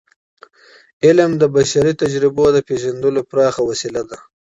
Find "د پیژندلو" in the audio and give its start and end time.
2.55-3.21